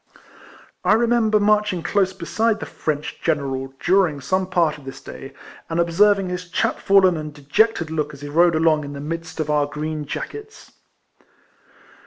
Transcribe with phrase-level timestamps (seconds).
[0.83, 5.31] I remember marching close beside the French general during some part of this day,
[5.69, 9.39] and observing his chap fallen and dejected look as he rode along in the midst
[9.39, 10.71] of the green jackets.